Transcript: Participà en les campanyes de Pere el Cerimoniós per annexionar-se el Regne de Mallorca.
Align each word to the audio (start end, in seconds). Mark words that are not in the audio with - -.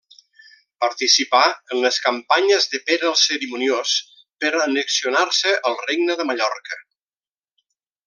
Participà 0.83 1.41
en 1.75 1.81
les 1.83 1.99
campanyes 2.05 2.65
de 2.73 2.81
Pere 2.89 3.07
el 3.11 3.15
Cerimoniós 3.25 3.93
per 4.43 4.53
annexionar-se 4.67 5.57
el 5.73 5.81
Regne 5.87 6.21
de 6.23 6.31
Mallorca. 6.33 6.85